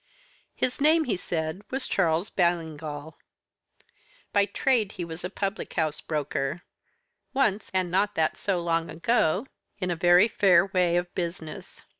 His 0.55 0.81
name, 0.81 1.03
he 1.03 1.15
said, 1.15 1.61
was 1.69 1.87
Charles 1.87 2.31
Ballingall. 2.31 3.19
By 4.33 4.47
trade 4.47 4.93
he 4.93 5.05
was 5.05 5.23
a 5.23 5.29
public 5.29 5.71
house 5.75 6.01
broker; 6.01 6.63
once, 7.35 7.69
and 7.71 7.93
that 7.93 8.15
not 8.17 8.35
so 8.35 8.59
long 8.61 8.89
ago, 8.89 9.45
in 9.77 9.91
a 9.91 9.95
very 9.95 10.27
fair 10.27 10.65
way 10.65 10.97
of 10.97 11.13
business. 11.13 11.83